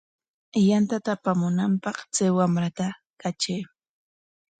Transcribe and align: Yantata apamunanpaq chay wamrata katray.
Yantata 0.67 1.09
apamunanpaq 1.13 1.97
chay 2.15 2.31
wamrata 2.37 2.87
katray. 3.21 3.63